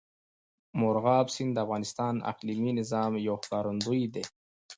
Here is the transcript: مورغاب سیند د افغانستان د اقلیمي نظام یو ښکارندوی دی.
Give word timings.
مورغاب 0.79 1.25
سیند 1.35 1.51
د 1.55 1.57
افغانستان 1.65 2.13
د 2.17 2.21
اقلیمي 2.31 2.71
نظام 2.79 3.11
یو 3.27 3.35
ښکارندوی 3.43 4.03
دی. 4.13 4.23